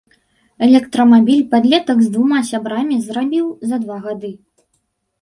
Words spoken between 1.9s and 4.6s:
з двума сябрамі зрабіў за два гады.